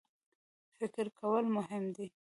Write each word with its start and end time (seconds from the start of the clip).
فکر 0.77 1.05
کول 1.19 1.45
مهم 1.57 1.85
دی. 1.95 2.07